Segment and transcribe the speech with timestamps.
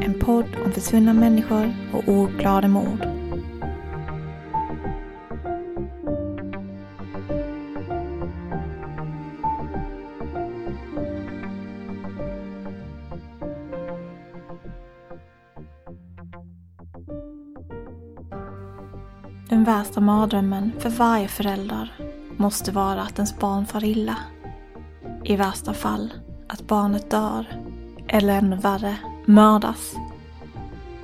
[0.00, 3.06] En podd om försvunna människor och oklara mord.
[19.48, 21.92] Den värsta mardrömmen för varje förälder
[22.36, 24.16] måste vara att ens barn far illa.
[25.24, 26.12] I värsta fall
[26.48, 27.46] att barnet dör.
[28.08, 28.96] Eller ännu värre,
[29.26, 29.94] mördas.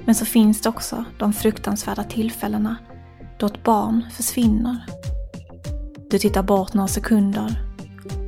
[0.04, 2.76] Men så finns det också de fruktansvärda tillfällena
[3.38, 4.86] då ett barn försvinner.
[6.10, 7.62] Du tittar bort några sekunder,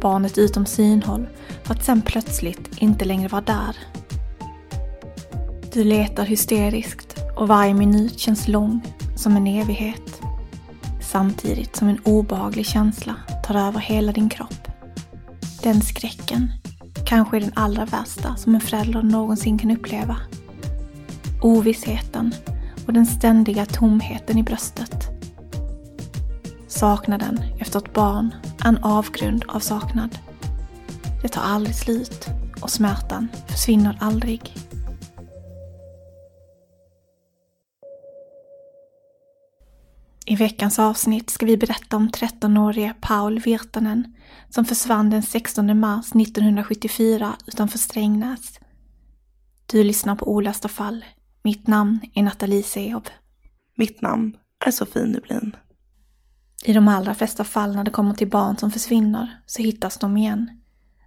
[0.00, 1.26] barnet utom synhåll
[1.62, 3.76] för att sen plötsligt inte längre vara där.
[5.72, 8.80] Du letar hysteriskt och varje minut känns lång
[9.16, 10.20] som en evighet.
[11.00, 13.14] Samtidigt som en obehaglig känsla
[13.46, 14.68] tar över hela din kropp.
[15.62, 16.59] Den skräcken
[17.10, 20.16] kanske är den allra värsta som en förälder någonsin kan uppleva.
[21.42, 22.34] Ovissheten
[22.86, 25.08] och den ständiga tomheten i bröstet.
[26.68, 28.34] Saknaden efter ett barn
[28.64, 30.18] är en avgrund av saknad.
[31.22, 32.26] Det tar aldrig slut
[32.60, 34.54] och smärtan försvinner aldrig.
[40.30, 44.14] I veckans avsnitt ska vi berätta om 13-årige Paul Virtanen
[44.48, 48.60] som försvann den 16 mars 1974 utanför Strängnäs.
[49.66, 51.04] Du lyssnar på Olösta fall.
[51.42, 53.08] Mitt namn är Nathalie Seob.
[53.76, 54.36] Mitt namn
[54.66, 55.56] är Sofie Nublin.
[56.64, 60.16] I de allra flesta fall när det kommer till barn som försvinner så hittas de
[60.16, 60.60] igen.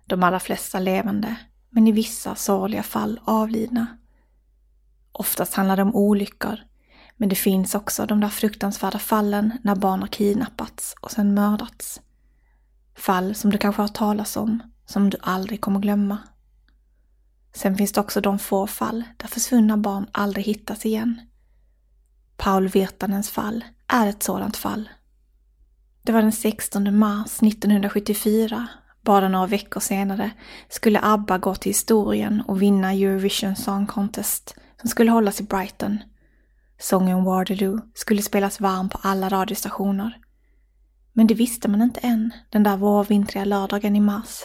[0.05, 1.35] De allra flesta levande,
[1.69, 3.87] men i vissa sorgliga fall avlidna.
[5.11, 6.59] Oftast handlar det om olyckor,
[7.17, 12.01] men det finns också de där fruktansvärda fallen när barn har kidnappats och sen mördats.
[12.95, 16.17] Fall som du kanske har talas om, som du aldrig kommer glömma.
[17.53, 21.21] Sen finns det också de få fall där försvunna barn aldrig hittas igen.
[22.37, 24.89] Paul Virtanens fall är ett sådant fall.
[26.01, 28.67] Det var den 16 mars 1974,
[29.01, 30.31] bara några veckor senare,
[30.69, 35.99] skulle ABBA gå till historien och vinna Eurovision Song Contest som skulle hållas i Brighton.
[36.83, 40.17] Sången Waterloo skulle spelas varm på alla radiostationer.
[41.13, 44.43] Men det visste man inte än, den där vårvintriga lördagen i mars.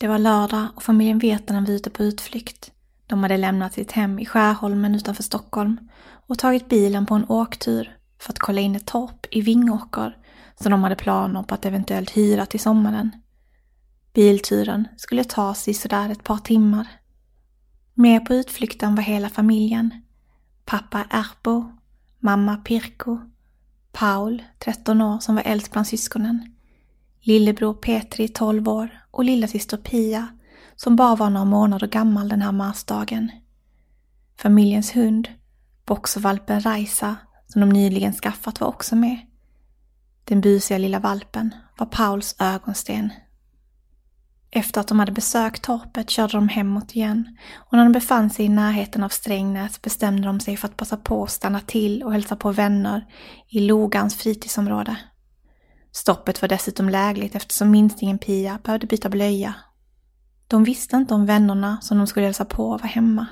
[0.00, 2.72] Det var lördag och familjen Virtanen var ute på utflykt.
[3.06, 5.78] De hade lämnat sitt hem i Skärholmen utanför Stockholm
[6.26, 10.16] och tagit bilen på en åktur för att kolla in ett torp i Vingåker
[10.60, 13.10] som de hade planer på att eventuellt hyra till sommaren.
[14.14, 16.86] Bilturen skulle tas i sådär ett par timmar.
[17.94, 20.05] Med på utflykten var hela familjen.
[20.66, 21.64] Pappa Erpo,
[22.18, 23.18] mamma Pirko,
[23.92, 26.54] Paul, 13 år, som var äldst bland syskonen,
[27.20, 30.28] lillebror Petri, 12 år och lillasyster Pia,
[30.76, 33.30] som bara var några månader gammal den här marsdagen.
[34.38, 35.28] Familjens hund,
[35.84, 37.16] boxervalpen Raisa,
[37.46, 39.18] som de nyligen skaffat, var också med.
[40.24, 43.10] Den busiga lilla valpen var Pauls ögonsten.
[44.50, 48.44] Efter att de hade besökt torpet körde de hemåt igen och när de befann sig
[48.44, 52.12] i närheten av Strängnäs bestämde de sig för att passa på att stanna till och
[52.12, 53.06] hälsa på vänner
[53.48, 54.96] i Logans fritidsområde.
[55.92, 59.54] Stoppet var dessutom lägligt eftersom minstingen Pia behövde byta blöja.
[60.48, 63.26] De visste inte om vännerna som de skulle hälsa på var hemma.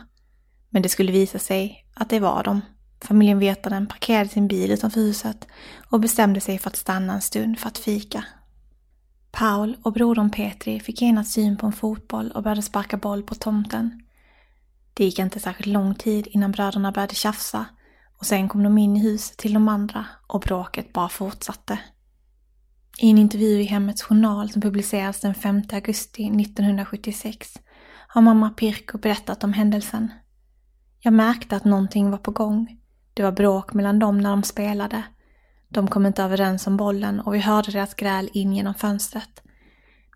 [0.70, 2.60] Men det skulle visa sig att det var de.
[3.04, 5.46] Familjen Vetaren parkerade sin bil utanför huset
[5.90, 8.24] och bestämde sig för att stanna en stund för att fika.
[9.36, 13.34] Paul och brodern Petri fick genast syn på en fotboll och började sparka boll på
[13.34, 14.02] tomten.
[14.94, 17.66] Det gick inte särskilt lång tid innan bröderna började tjafsa
[18.18, 21.78] och sen kom de in i huset till de andra och bråket bara fortsatte.
[22.98, 27.58] I en intervju i Hemmets Journal som publicerades den 5 augusti 1976
[28.08, 30.12] har mamma Pirko berättat om händelsen.
[31.00, 32.80] Jag märkte att någonting var på gång.
[33.14, 35.02] Det var bråk mellan dem när de spelade.
[35.74, 39.42] De kom inte överens om bollen och vi hörde deras gräl in genom fönstret.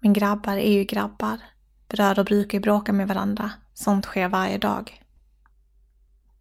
[0.01, 1.39] Men grabbar är ju grabbar.
[1.89, 3.51] Bröder brukar ju bråka med varandra.
[3.75, 5.03] Sånt sker varje dag.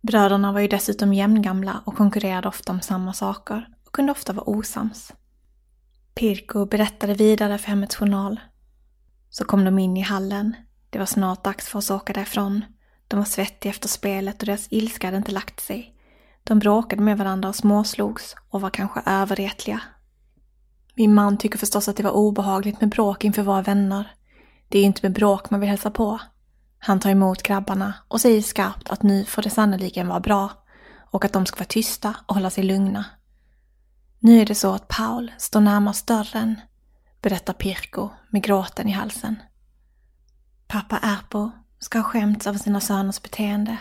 [0.01, 4.49] Bröderna var ju dessutom jämngamla och konkurrerade ofta om samma saker och kunde ofta vara
[4.49, 5.13] osams.
[6.15, 8.39] Pirko berättade vidare för Hemmets Journal.
[9.29, 10.55] Så kom de in i hallen.
[10.89, 12.65] Det var snart dags för oss att åka därifrån.
[13.07, 15.96] De var svettiga efter spelet och deras ilska hade inte lagt sig.
[16.47, 19.81] De bråkade med varandra och småslogs och var kanske överretliga.
[20.95, 24.11] Min man tycker förstås att det var obehagligt med bråk inför våra vänner.
[24.67, 26.19] Det är ju inte med bråk man vill hälsa på.
[26.79, 30.51] Han tar emot grabbarna och säger skarpt att nu får det sannoliken vara bra
[31.11, 33.05] och att de ska vara tysta och hålla sig lugna.
[34.19, 36.61] Nu är det så att Paul står närmast dörren,
[37.21, 39.35] berättar Pirko med gråten i halsen.
[40.67, 43.77] Pappa Erpo ska ha skämts över sina söners beteende.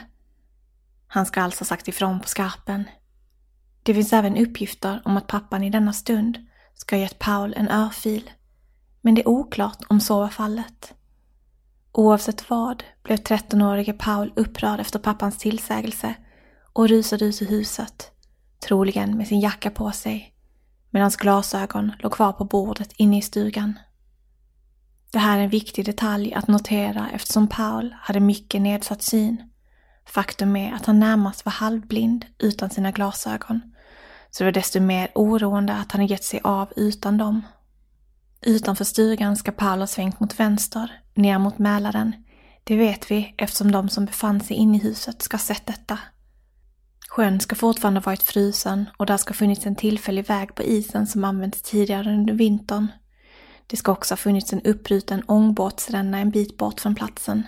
[1.07, 2.85] Han ska alltså ha sagt ifrån på skarpen.
[3.83, 6.39] Det finns även uppgifter om att pappan i denna stund
[6.75, 8.31] ska ha gett Paul en örfil.
[9.01, 10.95] Men det är oklart om så var fallet.
[11.93, 16.15] Oavsett vad blev 13-årige Paul upprörd efter pappans tillsägelse
[16.73, 18.11] och rusade ut ur huset,
[18.69, 20.35] troligen med sin jacka på sig,
[20.91, 23.79] medan hans glasögon låg kvar på bordet inne i stugan.
[25.13, 29.51] Det här är en viktig detalj att notera eftersom Paul hade mycket nedsatt syn.
[30.07, 33.61] Faktum är att han närmast var halvblind utan sina glasögon,
[34.31, 37.43] så det var desto mer oroande att han gett sig av utan dem.
[38.41, 42.13] Utanför stugan ska Paul ha svängt mot vänster, ner mot Mälaren.
[42.65, 45.99] Det vet vi eftersom de som befann sig inne i huset ska ha sett detta.
[47.09, 51.25] Sjön ska fortfarande varit frusen och där ska funnits en tillfällig väg på isen som
[51.25, 52.87] använts tidigare under vintern.
[53.67, 57.47] Det ska också ha funnits en uppruten ångbåtsränna en bit bort från platsen.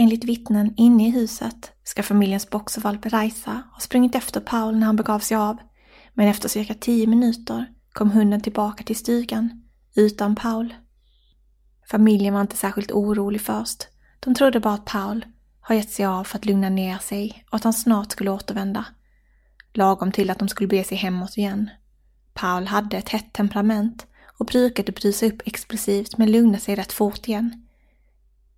[0.00, 4.96] Enligt vittnen inne i huset ska familjens boxervalp Raisa ha sprungit efter Paul när han
[4.96, 5.56] begav sig av,
[6.14, 9.62] men efter cirka tio minuter kom hunden tillbaka till stugan,
[9.94, 10.74] utan Paul.
[11.90, 13.88] Familjen var inte särskilt orolig först.
[14.20, 15.24] De trodde bara att Paul
[15.60, 18.84] har gett sig av för att lugna ner sig och att han snart skulle återvända.
[19.72, 21.70] Lagom till att de skulle bege sig hemåt igen.
[22.34, 24.06] Paul hade ett hett temperament
[24.38, 27.66] och brukade brysa upp explosivt men lugna sig rätt fort igen.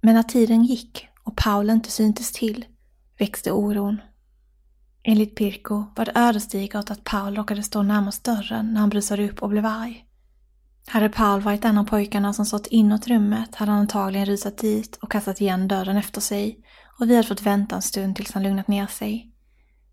[0.00, 2.64] Men när tiden gick och Paul inte syntes till
[3.18, 4.00] växte oron.
[5.02, 9.42] Enligt Pirko var det ödesdigert att Paul råkade stå närmast dörren när han brusade upp
[9.42, 10.06] och blev arg.
[10.86, 14.96] Hade Paul varit en av pojkarna som stått inåt rummet hade han antagligen rusat dit
[14.96, 16.64] och kastat igen dörren efter sig
[17.00, 19.32] och vi hade fått vänta en stund tills han lugnat ner sig.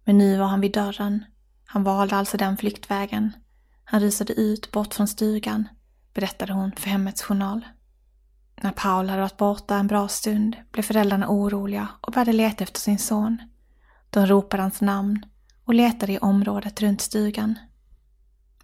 [0.05, 1.25] Men nu var han vid dörren.
[1.65, 3.31] Han valde alltså den flyktvägen.
[3.83, 5.67] Han rusade ut bort från stugan,
[6.13, 7.65] berättade hon för Hemmets Journal.
[8.61, 12.79] När Paul hade varit borta en bra stund blev föräldrarna oroliga och började leta efter
[12.79, 13.37] sin son.
[14.09, 15.25] De ropade hans namn
[15.65, 17.59] och letade i området runt stugan.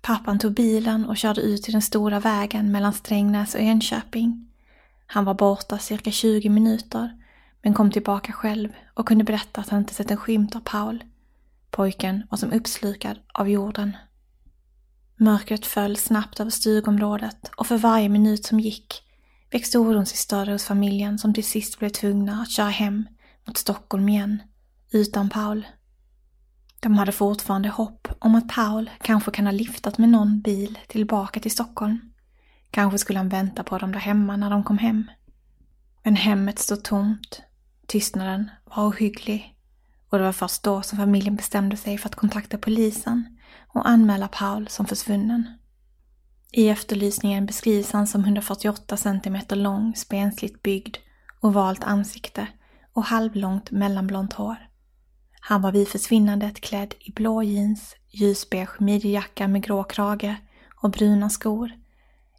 [0.02, 4.48] Pappan tog bilen och körde ut till den stora vägen mellan Strängnäs och Enköping.
[5.08, 7.22] Han var borta cirka 20 minuter,
[7.62, 11.04] men kom tillbaka själv och kunde berätta att han inte sett en skymt av Paul.
[11.72, 13.98] Pojken var som uppslukad av jorden.
[15.18, 19.05] Mörkret föll snabbt över stugområdet och för varje minut som gick
[19.52, 23.08] växte oron sig större hos familjen som till sist blev tvungna att köra hem
[23.48, 24.42] mot Stockholm igen,
[24.92, 25.68] utan Paul.
[26.80, 31.40] De hade fortfarande hopp om att Paul kanske kan ha liftat med någon bil tillbaka
[31.40, 32.00] till Stockholm.
[32.72, 35.12] Kanske skulle han vänta på dem där hemma när de kom hem.
[36.04, 37.42] Men hemmet stod tomt.
[37.88, 39.56] Tystnaden var ohygglig.
[40.10, 43.38] Och det var först då som familjen bestämde sig för att kontakta polisen
[43.68, 45.58] och anmäla Paul som försvunnen.
[46.52, 50.98] I efterlysningen beskrivs han som 148 cm lång, spensligt byggd,
[51.42, 52.48] ovalt ansikte
[52.94, 54.58] och halvlångt mellanblont hår.
[55.42, 60.36] Han var vid försvinnandet klädd i blå jeans, ljusbeige midjejacka med grå krage
[60.82, 61.72] och bruna skor.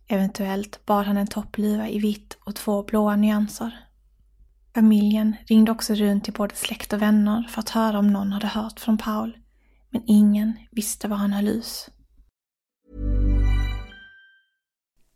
[0.09, 3.87] Eventuellt bar han en toppluva i vitt och två blåa nyanser.
[4.75, 8.47] Familjen ringde också runt till både släkt och vänner för att höra om någon hade
[8.47, 9.37] hört från Paul,
[9.91, 11.91] men ingen visste var han höll hus.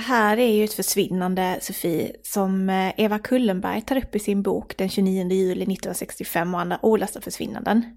[0.00, 4.42] Det här är ju ett försvinnande, Sofie, som eh, Eva Kullenberg tar upp i sin
[4.42, 7.96] bok den 29 juli 1965 och andra olösta försvinnanden.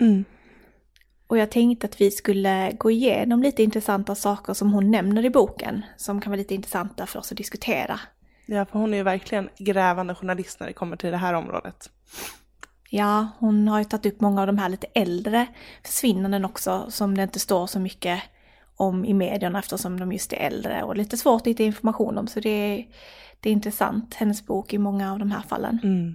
[0.00, 0.24] Mm.
[1.26, 5.30] Och jag tänkte att vi skulle gå igenom lite intressanta saker som hon nämner i
[5.30, 8.00] boken, som kan vara lite intressanta för oss att diskutera.
[8.46, 11.90] Ja, för hon är ju verkligen grävande journalist när det kommer till det här området.
[12.90, 15.46] Ja, hon har ju tagit upp många av de här lite äldre
[15.84, 18.22] försvinnanden också, som det inte står så mycket
[18.82, 22.26] om i medierna eftersom de just är äldre och lite svårt att hitta information om.
[22.26, 22.86] Så det är,
[23.40, 25.78] det är intressant, hennes bok i många av de här fallen.
[25.82, 26.14] Mm.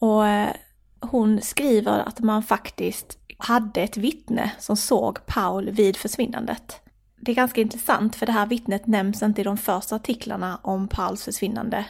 [0.00, 0.50] Och eh,
[1.00, 6.80] hon skriver att man faktiskt hade ett vittne som såg Paul vid försvinnandet.
[7.20, 10.88] Det är ganska intressant för det här vittnet nämns inte i de första artiklarna om
[10.88, 11.84] Pauls försvinnande.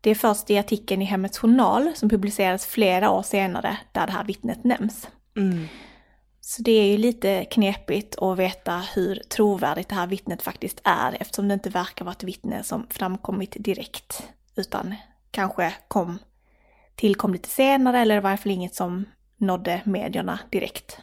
[0.00, 4.12] Det är först i artikeln i Hemmets Journal som publicerades flera år senare där det
[4.12, 5.08] här vittnet nämns.
[5.36, 5.66] Mm.
[6.46, 11.16] Så det är ju lite knepigt att veta hur trovärdigt det här vittnet faktiskt är
[11.20, 14.22] eftersom det inte verkar vara ett vittne som framkommit direkt
[14.56, 14.94] utan
[15.30, 16.18] kanske kom,
[16.94, 19.04] tillkom lite senare eller i varje fall inget som
[19.36, 20.98] nådde medierna direkt.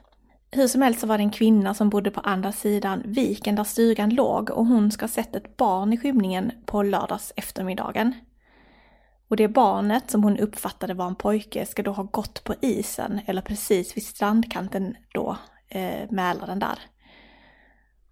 [0.51, 3.63] Hur som helst så var det en kvinna som bodde på andra sidan viken där
[3.63, 8.13] stugan låg och hon ska ha sett ett barn i skymningen på lördags eftermiddagen.
[9.31, 13.21] Och det barnet som hon uppfattade var en pojke ska då ha gått på isen
[13.25, 15.37] eller precis vid strandkanten då,
[15.69, 16.79] eh, Mälaren där.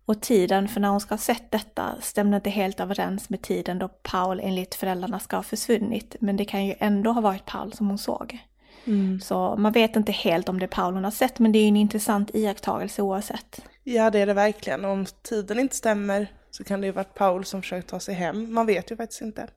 [0.06, 3.80] Och tiden för när hon ska ha sett detta stämde inte helt överens med tiden
[3.80, 6.16] då Paul enligt föräldrarna ska ha försvunnit.
[6.20, 8.40] Men det kan ju ändå ha varit Paul som hon såg.
[8.86, 9.22] Mm.
[9.22, 11.64] Så man vet inte helt om det är Paul hon har sett men det är
[11.64, 13.62] ju en intressant iakttagelse oavsett.
[13.84, 14.86] Ja, det är det verkligen.
[14.86, 18.54] Om tiden inte stämmer så kan det ju varit Paul som försökt ta sig hem.
[18.54, 19.48] Man vet ju faktiskt inte.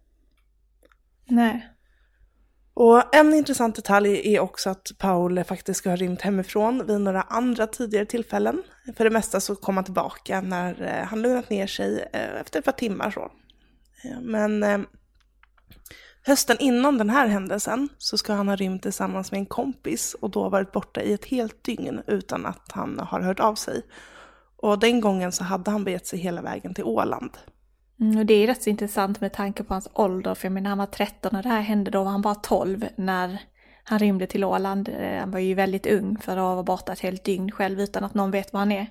[1.29, 1.69] Nej.
[2.75, 7.23] Och en intressant detalj är också att Paul faktiskt ska ha rymt hemifrån vid några
[7.23, 8.62] andra tidigare tillfällen.
[8.97, 12.59] För det mesta så kom han tillbaka när eh, han lugnat ner sig eh, efter
[12.59, 13.31] ett par timmar så.
[14.05, 14.87] Eh, men
[16.26, 20.31] hösten innan den här händelsen så ska han ha rymt tillsammans med en kompis och
[20.31, 23.83] då varit borta i ett helt dygn utan att han har hört av sig.
[24.57, 27.31] Och den gången så hade han begett sig hela vägen till Åland.
[28.02, 30.68] Mm, och det är rätt så intressant med tanke på hans ålder, för jag menar
[30.68, 33.38] han var 13 när det här hände, då var han bara 12 när
[33.85, 34.88] han rymde till Åland.
[34.88, 38.04] Eh, han var ju väldigt ung för att vara borta ett helt dygn själv utan
[38.04, 38.87] att någon vet var han är.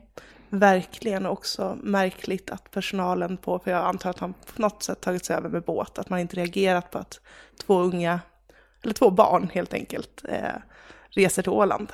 [0.49, 5.25] Verkligen också märkligt att personalen på, för jag antar att han på något sätt tagit
[5.25, 7.19] sig över med båt, att man inte reagerat på att
[7.65, 8.19] två unga
[8.83, 10.61] eller två barn helt enkelt, eh,
[11.09, 11.93] reser till Åland.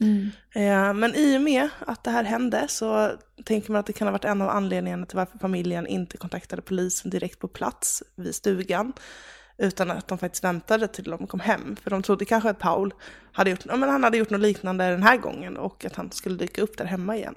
[0.00, 0.30] Mm.
[0.54, 3.12] Eh, men i och med att det här hände så
[3.44, 6.62] tänker man att det kan ha varit en av anledningarna till varför familjen inte kontaktade
[6.62, 8.92] polisen direkt på plats vid stugan.
[9.58, 11.76] Utan att de faktiskt väntade till de kom hem.
[11.82, 12.94] För de trodde kanske att Paul
[13.32, 16.10] hade gjort, ja, men han hade gjort något liknande den här gången och att han
[16.12, 17.34] skulle dyka upp där hemma igen.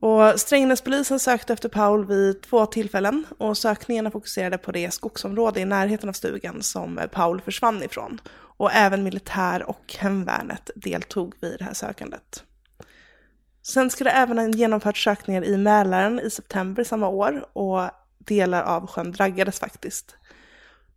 [0.00, 5.64] Och Strängnäspolisen sökte efter Paul vid två tillfällen och sökningarna fokuserade på det skogsområde i
[5.64, 8.20] närheten av stugan som Paul försvann ifrån.
[8.32, 12.44] Och även militär och hemvärnet deltog vid det här sökandet.
[13.62, 18.62] Sen ska det även ha genomförts sökningar i Mälaren i september samma år och delar
[18.62, 20.16] av sjön draggades faktiskt.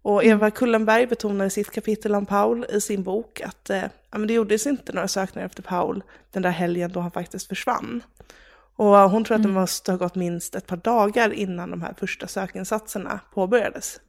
[0.01, 3.83] Och Eva Kullenberg betonar i sitt kapitel om Paul i sin bok att eh,
[4.27, 8.03] det gjordes inte några sökningar efter Paul den där helgen då han faktiskt försvann.
[8.75, 11.93] Och hon tror att det måste ha gått minst ett par dagar innan de här
[11.97, 13.99] första sökinsatserna påbörjades.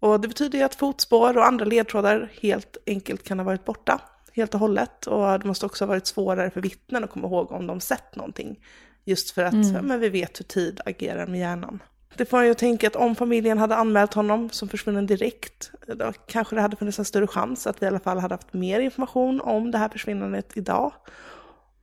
[0.00, 4.00] Och det betyder ju att fotspår och andra ledtrådar helt enkelt kan ha varit borta
[4.32, 5.06] helt och hållet.
[5.06, 8.16] Och det måste också ha varit svårare för vittnen att komma ihåg om de sett
[8.16, 8.60] någonting.
[9.04, 11.82] Just för att ja, men vi vet hur tid agerar med hjärnan.
[12.16, 16.54] Det får jag tänka att om familjen hade anmält honom som försvunnen direkt, då kanske
[16.54, 19.40] det hade funnits en större chans att vi i alla fall hade haft mer information
[19.40, 20.92] om det här försvinnandet idag.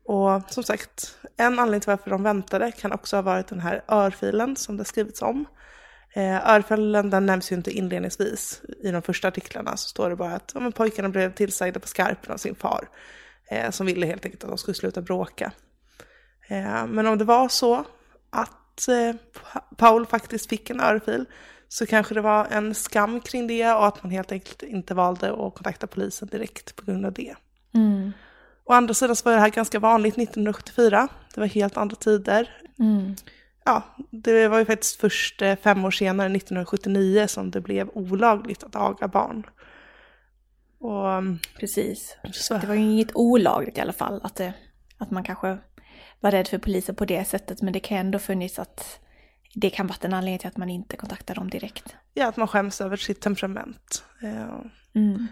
[0.05, 3.83] Och som sagt, en anledning till varför de väntade kan också ha varit den här
[3.87, 5.45] örfilen som det skrivits om.
[6.15, 8.61] Eh, örfilen den nämns ju inte inledningsvis.
[8.83, 12.33] I de första artiklarna så står det bara att ja, pojkarna blev tillsagda på skarpen
[12.33, 12.89] av sin far.
[13.49, 15.51] Eh, som ville helt enkelt att de skulle sluta bråka.
[16.47, 17.85] Eh, men om det var så
[18.29, 19.15] att eh,
[19.77, 21.25] Paul faktiskt fick en örfil
[21.67, 25.31] så kanske det var en skam kring det och att man helt enkelt inte valde
[25.31, 27.35] att kontakta polisen direkt på grund av det.
[27.73, 28.11] Mm.
[28.65, 31.07] Å andra sidan så var det här ganska vanligt 1974.
[31.33, 32.49] Det var helt andra tider.
[32.79, 33.15] Mm.
[33.65, 38.63] Ja, det var ju faktiskt först eh, fem år senare, 1979, som det blev olagligt
[38.63, 39.45] att aga barn.
[40.79, 42.17] Och, mm, Precis.
[42.33, 44.21] så, Det var ju inget olagligt i alla fall.
[44.23, 44.53] Att, det,
[44.97, 45.57] att man kanske
[46.19, 47.61] var rädd för polisen på det sättet.
[47.61, 48.99] Men det kan ändå funnits att
[49.53, 51.95] det kan vara en anledning till att man inte kontaktar dem direkt.
[52.13, 54.03] ja, att man skäms över sitt temperament.
[54.23, 54.59] Eh,
[54.95, 55.27] Mm.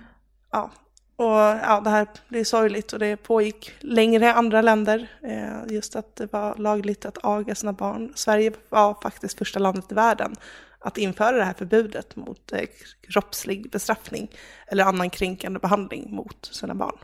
[0.52, 0.72] ja.
[1.16, 5.08] Och ja, det här är sorgligt och det pågick längre i andra länder.
[5.24, 8.12] Eh, just att det var lagligt att aga sina barn.
[8.16, 10.36] Sverige var faktiskt första landet i världen
[10.80, 12.62] att införa det här förbudet mot eh,
[13.02, 14.28] kroppslig bestraffning
[14.68, 16.98] eller annan kränkande behandling mot sina barn.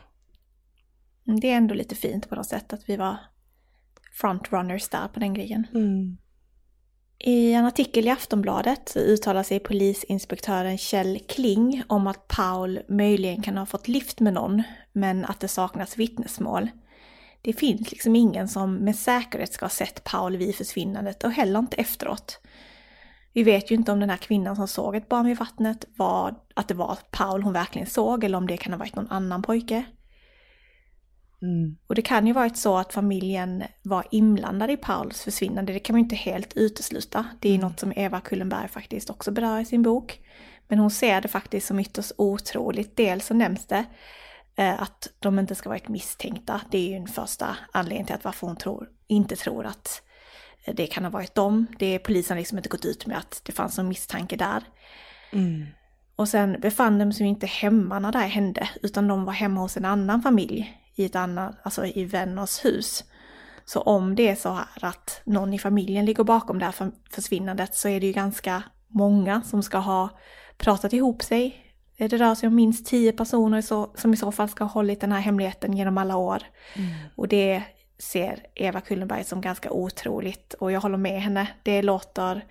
[1.26, 3.16] Mm, Det är ändå lite fint på något sätt att vi var
[4.12, 5.66] frontrunners där på den grejen.
[7.22, 13.42] I en artikel i Aftonbladet så uttalar sig polisinspektören Kjell Kling om att Paul möjligen
[13.42, 16.68] kan ha fått lift med någon, men att det saknas vittnesmål.
[17.42, 21.58] Det finns liksom ingen som med säkerhet ska ha sett Paul vid försvinnandet och heller
[21.58, 22.38] inte efteråt.
[23.32, 26.34] Vi vet ju inte om den här kvinnan som såg ett barn vid vattnet var
[26.54, 29.42] att det var Paul hon verkligen såg eller om det kan ha varit någon annan
[29.42, 29.84] pojke.
[31.86, 35.72] Och det kan ju varit så att familjen var inblandad i Pauls försvinnande.
[35.72, 37.26] Det kan man ju inte helt utesluta.
[37.40, 40.20] Det är något som Eva Kullenberg faktiskt också berör i sin bok.
[40.68, 42.96] Men hon ser det faktiskt som ytterst otroligt.
[42.96, 43.84] Dels så nämns det
[44.56, 46.60] eh, att de inte ska varit misstänkta.
[46.70, 50.02] Det är ju en första anledning till att varför hon tror, inte tror att
[50.64, 51.66] eh, det kan ha varit dem.
[51.78, 54.64] Det är polisen liksom inte gått ut med att det fanns någon misstanke där.
[56.16, 59.60] Och sen befann de sig inte hemma när det här hände, utan de var hemma
[59.60, 63.04] hos en annan familj i ett annat, alltså i vänners hus.
[63.64, 66.92] Så om det är så här att någon i familjen ligger bakom det här för-
[67.10, 70.08] försvinnandet så är det ju ganska många som ska ha
[70.58, 71.66] pratat ihop sig.
[71.96, 73.60] Det rör sig om minst tio personer
[74.00, 76.42] som i så fall ska ha hållit den här hemligheten genom alla år.
[77.16, 77.62] Och det
[77.98, 81.48] ser Eva Kullenberg som ganska otroligt och jag håller med henne.
[81.62, 82.44] Det låter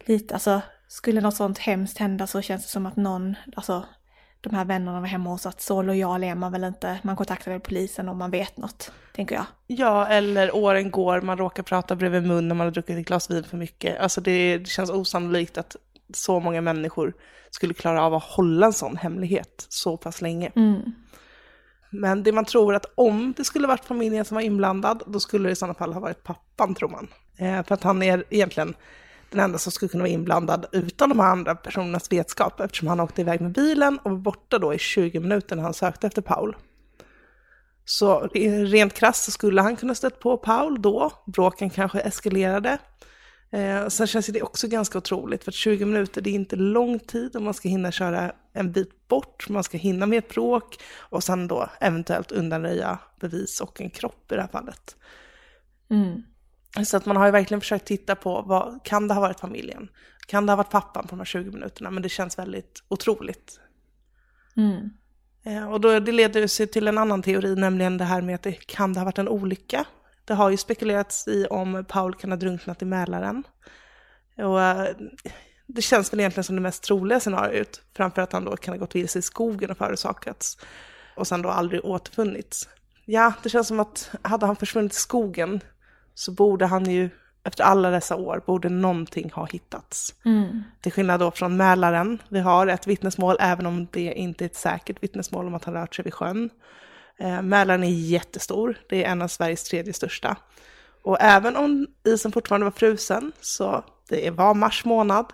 [0.00, 3.84] lite, alltså skulle något sånt hemskt hända så känns det som att någon, alltså
[4.44, 6.98] de här vännerna var hemma hos att så lojal är man väl inte.
[7.02, 9.44] Man kontaktar väl polisen om man vet något, tänker jag.
[9.66, 13.30] Ja, eller åren går, man råkar prata bredvid mun när man har druckit ett glas
[13.30, 14.00] vin för mycket.
[14.00, 15.76] Alltså det, det känns osannolikt att
[16.14, 17.12] så många människor
[17.50, 20.50] skulle klara av att hålla en sån hemlighet så pass länge.
[21.90, 25.48] Men det man tror att om det skulle varit familjen som var inblandad, då skulle
[25.48, 27.08] det i sådana fall ha varit pappan, tror man.
[27.38, 28.74] Eh, för att han är egentligen
[29.34, 33.00] den enda som skulle kunna vara inblandad utan de här andra personernas vetskap, eftersom han
[33.00, 36.22] åkte iväg med bilen och var borta då i 20 minuter när han sökte efter
[36.22, 36.56] Paul.
[37.84, 38.20] Så
[38.66, 42.78] rent krasst så skulle han kunna stött på Paul då, bråken kanske eskalerade.
[43.52, 47.36] Eh, sen känns det också ganska otroligt, för 20 minuter det är inte lång tid
[47.36, 51.24] om man ska hinna köra en bit bort, man ska hinna med ett bråk och
[51.24, 54.96] sen då eventuellt undanröja bevis och en kropp i det här fallet.
[55.90, 56.22] Mm.
[56.82, 59.88] Så att man har ju verkligen försökt titta på, vad, kan det ha varit familjen?
[60.26, 61.90] Kan det ha varit pappan på de här 20 minuterna?
[61.90, 63.60] Men det känns väldigt otroligt.
[64.56, 64.90] Mm.
[65.44, 68.42] Eh, Och då, det leder sig till en annan teori, nämligen det här med att
[68.42, 69.84] det kan det ha varit en olycka.
[70.24, 73.44] Det har ju spekulerats i om Paul kan ha drunknat i Mälaren.
[74.36, 74.88] Och eh,
[75.66, 78.78] det känns väl egentligen som det mest troliga scenariot, framför att han då kan ha
[78.78, 80.58] gått vilse i skogen och förorsakats
[81.16, 82.68] och sen då aldrig återfunnits.
[83.04, 85.60] Ja, det känns som att hade han försvunnit i skogen
[86.14, 87.10] så borde han ju,
[87.44, 90.14] efter alla dessa år, borde någonting ha hittats.
[90.24, 90.62] Mm.
[90.80, 94.56] Till skillnad då från Mälaren, vi har ett vittnesmål, även om det inte är ett
[94.56, 96.50] säkert vittnesmål om att han rört sig vid sjön.
[97.18, 100.36] Eh, Mälaren är jättestor, det är en av Sveriges tredje största.
[101.02, 105.32] Och även om isen fortfarande var frusen, så det var mars månad,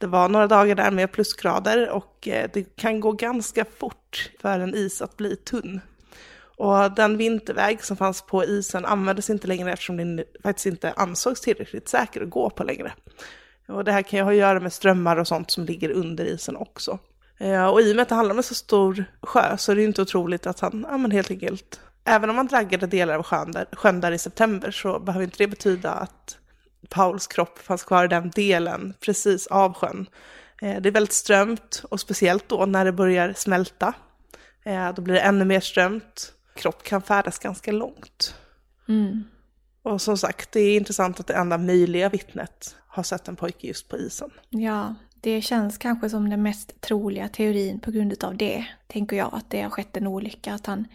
[0.00, 4.60] det var några dagar där med plusgrader och eh, det kan gå ganska fort för
[4.60, 5.80] en is att bli tunn.
[6.58, 11.40] Och den vinterväg som fanns på isen användes inte längre eftersom den faktiskt inte ansågs
[11.40, 12.92] tillräckligt säker att gå på längre.
[13.68, 16.24] Och det här kan ju ha att göra med strömmar och sånt som ligger under
[16.24, 16.98] isen också.
[17.38, 19.76] Eh, och i och med att det handlar om en så stor sjö så är
[19.76, 23.14] det ju inte otroligt att han, ja men helt enkelt, även om han draggade delar
[23.14, 26.38] av sjön där, sjön där i september så behöver inte det betyda att
[26.88, 30.06] Pauls kropp fanns kvar i den delen precis av sjön.
[30.62, 33.92] Eh, det är väldigt strömt och speciellt då när det börjar smälta.
[34.64, 36.32] Eh, då blir det ännu mer strömt.
[36.58, 38.34] Kropp kan färdas ganska långt.
[38.88, 39.24] Mm.
[39.82, 43.66] Och som sagt, det är intressant att det enda möjliga vittnet har sett en pojke
[43.66, 44.30] just på isen.
[44.48, 48.66] Ja, det känns kanske som den mest troliga teorin på grund av det.
[48.86, 50.54] Tänker jag att det har skett en olycka.
[50.54, 50.88] Att han,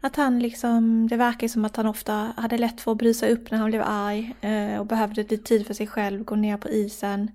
[0.00, 3.50] att han liksom, det verkar som att han ofta hade lätt för att brusa upp
[3.50, 6.68] när han blev arg eh, och behövde lite tid för sig själv, gå ner på
[6.68, 7.30] isen.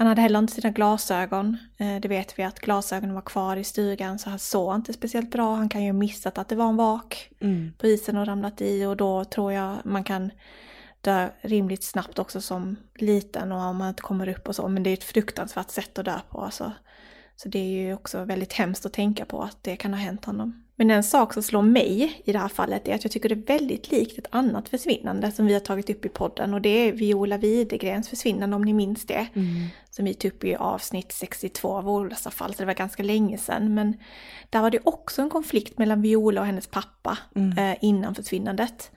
[0.00, 1.56] Han hade heller inte sina glasögon.
[1.78, 5.30] Eh, det vet vi att glasögonen var kvar i stugan så han såg inte speciellt
[5.30, 5.54] bra.
[5.54, 7.30] Han kan ju ha missat att det var en vak
[7.78, 10.30] på isen och ramlat i och då tror jag man kan
[11.00, 14.68] dö rimligt snabbt också som liten och om man inte kommer upp och så.
[14.68, 16.72] Men det är ett fruktansvärt sätt att dö på alltså.
[17.36, 20.24] Så det är ju också väldigt hemskt att tänka på att det kan ha hänt
[20.24, 20.64] honom.
[20.80, 23.34] Men en sak som slår mig i det här fallet är att jag tycker det
[23.34, 26.68] är väldigt likt ett annat försvinnande som vi har tagit upp i podden och det
[26.68, 29.26] är Viola Widegrens försvinnande om ni minns det.
[29.90, 33.38] Som vi tog upp i avsnitt 62 av Olasa fall, så det var ganska länge
[33.38, 33.74] sedan.
[33.74, 33.96] Men
[34.50, 37.18] där var det också en konflikt mellan Viola och hennes pappa
[37.58, 38.90] eh, innan försvinnandet.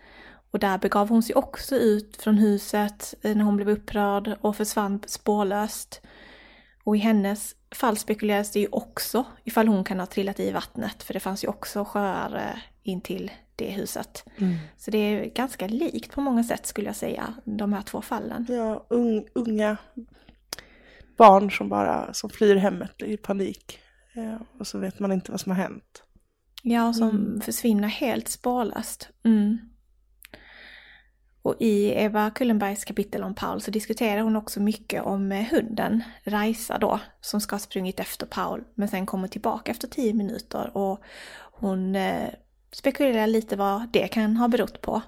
[0.52, 4.56] Och där begav hon sig också ut från huset eh, när hon blev upprörd och
[4.56, 6.02] försvann spårlöst.
[6.84, 11.04] Och i hennes fall spekuleras det ju också ifall hon kan ha trillat i vattnet,
[11.04, 14.26] för det fanns ju också sjöar eh, in till det huset.
[14.78, 18.46] Så det är ganska likt på många sätt skulle jag säga, de här två fallen.
[18.50, 19.78] Ja, un, unga
[21.18, 23.80] barn som bara som flyr hemmet i panik.
[24.16, 26.04] Eh, och så vet man inte vad som har hänt.
[26.64, 29.10] Ja, som försvinner helt spårlöst.
[29.24, 29.58] Mm.
[31.44, 36.04] Och i Eva Kullenbergs kapitel om Paul så diskuterar hon också mycket om eh, hunden,
[36.24, 40.78] Raisa då, som ska ha sprungit efter Paul, men sen kommer tillbaka efter tio minuter
[40.78, 41.02] och
[41.52, 42.30] hon eh,
[42.72, 45.02] spekulerar lite vad det kan ha berott på.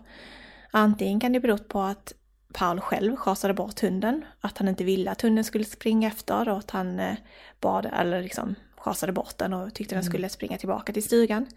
[0.71, 2.13] Antingen kan det berott på att
[2.53, 6.57] Paul själv schasade bort hunden, att han inte ville att hunden skulle springa efter och
[6.57, 7.15] att han eh,
[7.61, 11.47] bad, eller liksom schasade bort den och tyckte den skulle springa tillbaka till stugan.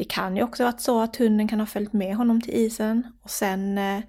[0.00, 3.06] Det kan ju också varit så att hunden kan ha följt med honom till isen
[3.22, 4.00] och sen eh,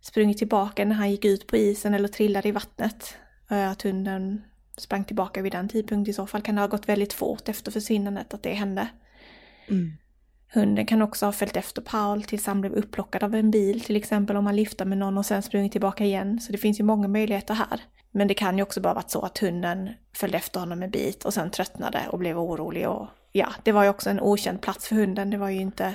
[0.00, 3.14] sprungit tillbaka när han gick ut på isen eller trillade i vattnet.
[3.50, 4.42] Eh, att hunden
[4.76, 7.70] sprang tillbaka vid den tidpunkten i så fall kan det ha gått väldigt fort efter
[7.70, 8.88] försvinnandet att det hände.
[9.68, 9.92] Mm.
[10.52, 13.96] Hunden kan också ha följt efter Paul tills han blev upplockad av en bil, till
[13.96, 16.40] exempel om han lyfter med någon och sen sprungit tillbaka igen.
[16.40, 17.80] Så det finns ju många möjligheter här.
[18.10, 21.24] Men det kan ju också bara varit så att hunden följde efter honom en bit
[21.24, 24.88] och sen tröttnade och blev orolig och ja, det var ju också en okänd plats
[24.88, 25.30] för hunden.
[25.30, 25.94] Det var ju inte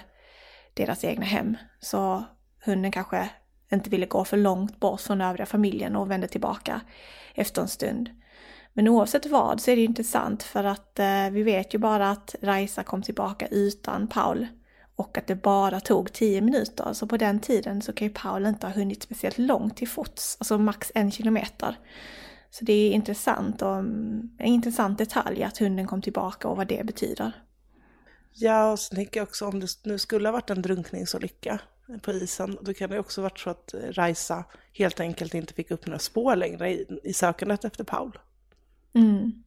[0.73, 1.57] deras egna hem.
[1.79, 2.23] Så
[2.65, 3.29] hunden kanske
[3.71, 6.81] inte ville gå för långt bort från övriga familjen och vände tillbaka
[7.35, 8.09] efter en stund.
[8.73, 12.11] Men oavsett vad så är det ju intressant för att eh, vi vet ju bara
[12.11, 14.47] att Raisa kom tillbaka utan Paul
[14.95, 16.93] och att det bara tog 10 minuter.
[16.93, 20.37] Så på den tiden så kan ju Paul inte ha hunnit speciellt långt till fots,
[20.39, 21.77] alltså max en kilometer.
[22.49, 26.67] Så det är intressant och mm, en intressant detalj att hunden kom tillbaka och vad
[26.67, 27.31] det betyder.
[28.31, 31.59] Ja, och sen tänker jag också om det nu skulle ha varit en drunkningsolycka
[32.01, 35.71] på isen, då kan det också varit så att eh, Raisa helt enkelt inte fick
[35.71, 38.17] upp några spår längre i, i sökandet efter Paul.
[38.93, 39.43] Mm.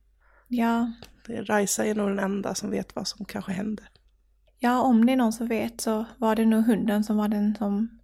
[0.49, 0.93] Ja,
[1.27, 3.83] Det- Raisa är nog den enda som vet vad som kanske hände.
[4.59, 7.55] Ja, om det är någon som vet så var det nog hunden som var den
[7.57, 7.99] som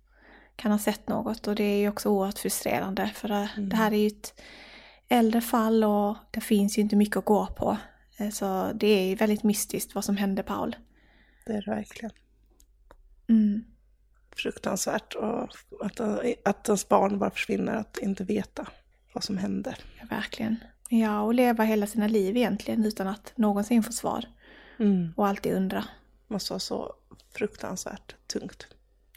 [0.57, 3.93] kan ha sett något och det är ju också oerhört frustrerande för det, det här
[3.93, 4.41] är ju ett
[5.09, 7.77] äldre fall och det finns ju inte mycket att gå på.
[8.19, 10.77] Eh, Så det är ju väldigt mystiskt vad som hände Paul.
[11.47, 12.11] Det är det verkligen.
[13.29, 13.65] Mm.
[14.37, 15.43] Fruktansvärt och
[15.87, 16.01] att,
[16.45, 18.69] att ens barn bara försvinner, att inte veta
[19.15, 19.75] vad som hände.
[20.01, 20.57] Ja, verkligen.
[20.95, 24.25] Ja, och leva hela sina liv egentligen utan att någonsin få svar.
[24.79, 25.13] Mm.
[25.17, 25.85] Och alltid undra.
[26.29, 26.95] Måste vara så
[27.35, 28.67] fruktansvärt tungt.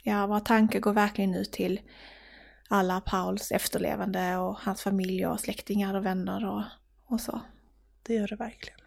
[0.02, 1.80] Ja, våra tankar går verkligen ut till
[2.68, 6.62] alla Pauls efterlevande och hans familj och släktingar och vänner och,
[7.06, 7.40] och så.
[8.02, 8.80] Det gör det verkligen.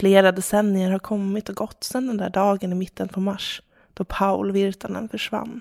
[0.00, 3.62] Flera decennier har kommit och gått sedan den där dagen i mitten på mars
[3.94, 5.60] då Paul Virtanen försvann.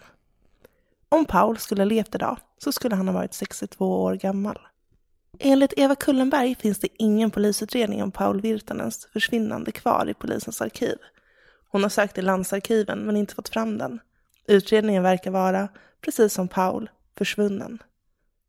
[1.10, 4.60] Om Paul skulle ha levt idag så skulle han ha varit 62 år gammal.
[5.39, 10.97] Enligt Eva Kullenberg finns det ingen polisutredning om Paul Virtanens försvinnande kvar i polisens arkiv.
[11.69, 13.99] Hon har sökt i landsarkiven men inte fått fram den.
[14.47, 15.67] Utredningen verkar vara,
[16.02, 17.84] precis som Paul, försvunnen.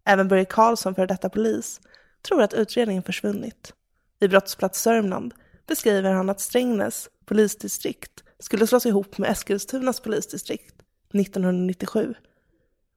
[0.04, 1.80] Även Börje Karlsson, för detta polis,
[2.22, 3.74] tror att utredningen försvunnit.
[4.20, 5.34] I Brottsplats Sörmland
[5.70, 10.74] beskriver han att Strängnäs polisdistrikt skulle slås ihop med Eskilstunas polisdistrikt
[11.14, 12.14] 1997.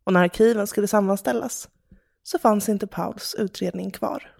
[0.04, 1.70] Och när arkiven skulle sammanställas
[2.24, 4.32] så fanns inte Pauls utredning kvar.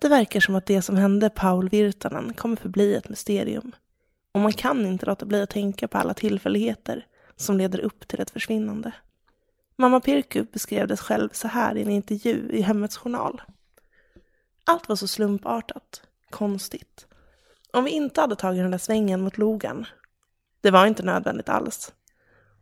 [0.00, 3.72] Det verkar som att det som hände Paul Virtanen kommer förbli ett mysterium.
[4.32, 8.20] Och man kan inte låta bli att tänka på alla tillfälligheter som leder upp till
[8.20, 8.92] ett försvinnande.
[9.76, 13.42] Mamma Pirku beskrev det själv så här i en intervju i Hemmets Journal.
[14.64, 17.06] Allt var så slumpartat, konstigt.
[17.72, 19.86] Om vi inte hade tagit den där svängen mot logan,
[20.60, 21.92] det var inte nödvändigt alls.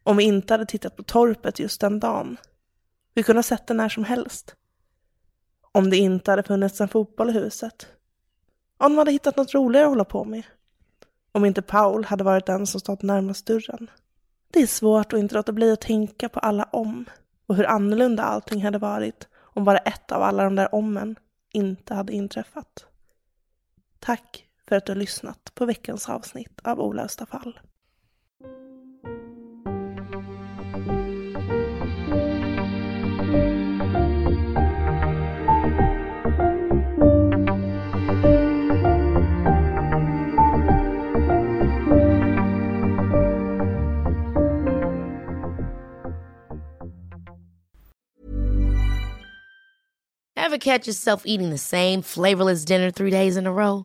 [0.03, 2.37] Om vi inte hade tittat på torpet just den dagen,
[3.15, 4.57] vi kunde ha sett det när som helst.
[5.73, 7.87] Om det inte hade funnits en fotboll i huset.
[8.79, 10.43] Om de hade hittat något roligare att hålla på med.
[11.33, 13.91] Om inte Paul hade varit den som stått närmast dörren.
[14.51, 17.05] Det är svårt att inte låta bli att tänka på alla om
[17.47, 21.17] och hur annorlunda allting hade varit om bara ett av alla de där ommen
[21.53, 22.87] inte hade inträffat.
[23.99, 27.61] Tack för att du har lyssnat på veckans avsnitt av Olösta fall.
[50.37, 53.85] Ever catch yourself eating the same flavorless dinner three days in a row?